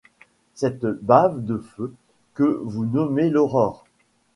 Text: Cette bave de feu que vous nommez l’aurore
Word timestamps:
Cette 0.55 0.83
bave 0.87 1.45
de 1.45 1.59
feu 1.59 1.93
que 2.33 2.59
vous 2.65 2.85
nommez 2.87 3.29
l’aurore 3.29 3.83